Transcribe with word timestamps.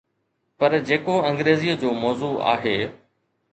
پر 0.57 0.71
جيڪو 0.91 1.15
انگريزيءَ 1.31 1.75
جو 1.85 1.91
موضوع 2.03 2.33
آهي. 2.57 2.77